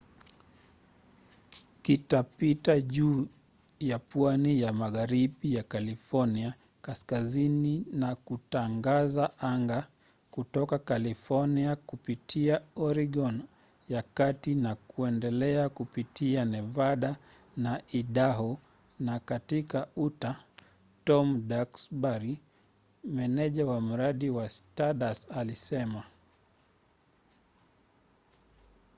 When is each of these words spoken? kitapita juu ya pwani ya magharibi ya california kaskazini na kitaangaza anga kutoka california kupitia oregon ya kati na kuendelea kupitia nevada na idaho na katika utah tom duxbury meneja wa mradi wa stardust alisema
kitapita 1.81 2.81
juu 2.81 3.27
ya 3.79 3.99
pwani 3.99 4.61
ya 4.61 4.73
magharibi 4.73 5.55
ya 5.55 5.63
california 5.63 6.53
kaskazini 6.81 7.85
na 7.91 8.15
kitaangaza 8.15 9.39
anga 9.39 9.87
kutoka 10.31 10.79
california 10.79 11.75
kupitia 11.75 12.61
oregon 12.75 13.45
ya 13.89 14.01
kati 14.13 14.55
na 14.55 14.75
kuendelea 14.75 15.69
kupitia 15.69 16.45
nevada 16.45 17.15
na 17.57 17.81
idaho 17.91 18.57
na 18.99 19.19
katika 19.19 19.87
utah 19.95 20.43
tom 21.05 21.47
duxbury 21.47 22.37
meneja 23.03 23.65
wa 23.65 23.81
mradi 23.81 24.29
wa 24.29 24.49
stardust 24.49 25.31
alisema 25.31 26.03